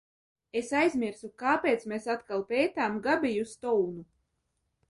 [0.61, 4.07] Es aizmirsu, kāpēc mēs atkal pētām Gabiju Stounu?